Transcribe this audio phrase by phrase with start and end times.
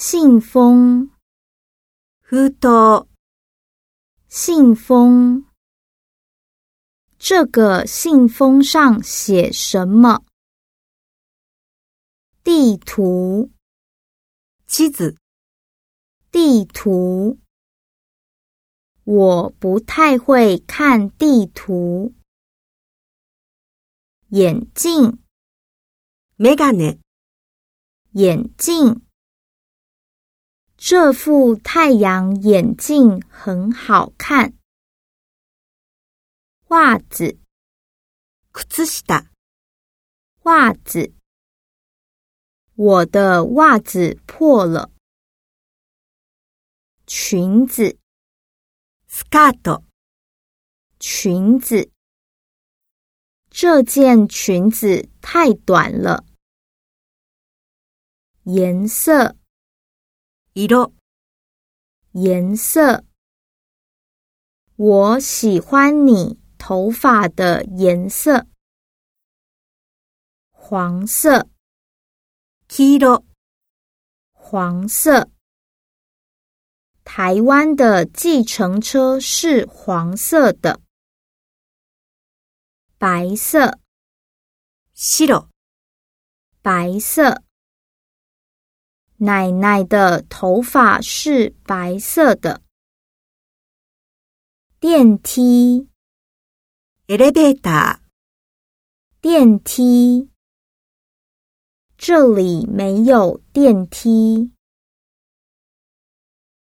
[0.00, 1.11] 信封，
[2.21, 3.07] 封筒、
[4.27, 5.45] 信封。
[7.19, 10.23] 这个信封上写什么？
[12.43, 13.51] 地图，
[14.65, 15.15] 地子、
[16.31, 17.37] 地图。
[19.03, 22.15] 我不太会看地图。
[24.29, 25.19] 眼镜，
[26.37, 26.97] メガネ、
[28.13, 29.05] 眼镜。
[30.80, 34.54] 这副太阳眼镜很好看。
[36.68, 37.38] 袜子，
[38.52, 39.30] 靴下、
[40.42, 41.12] 袜子。
[42.74, 44.90] 我的袜子破了。
[47.06, 47.98] 裙子，
[49.08, 49.84] スカート、
[50.98, 51.90] 裙子。
[53.48, 56.26] 这件裙子太短了。
[58.42, 59.36] 颜色，
[60.53, 60.91] 色、
[62.11, 63.05] 颜色。
[64.75, 68.47] 我喜欢你头发的颜色。
[70.51, 71.47] 黄色，
[72.67, 73.23] 黄色。
[74.33, 75.29] 黄色。
[77.05, 80.81] 台湾的计程车是黄色的。
[82.97, 83.79] 白色，
[84.93, 85.49] 白、
[86.61, 87.41] 白色。
[89.20, 92.60] 奶奶的头发是白色的。
[94.78, 95.88] 电梯，
[97.06, 97.98] エレベーター、
[99.20, 100.28] 电梯。
[101.96, 104.52] 这里没有电梯。